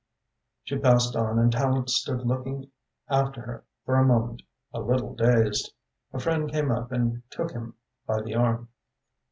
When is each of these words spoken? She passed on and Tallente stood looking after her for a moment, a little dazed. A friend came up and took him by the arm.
She 0.63 0.79
passed 0.79 1.15
on 1.15 1.37
and 1.37 1.53
Tallente 1.53 1.91
stood 1.91 2.25
looking 2.25 2.71
after 3.07 3.39
her 3.43 3.65
for 3.85 3.97
a 3.99 4.03
moment, 4.03 4.41
a 4.73 4.79
little 4.79 5.13
dazed. 5.13 5.71
A 6.11 6.17
friend 6.19 6.49
came 6.49 6.71
up 6.71 6.91
and 6.91 7.21
took 7.29 7.51
him 7.51 7.75
by 8.07 8.23
the 8.23 8.33
arm. 8.33 8.69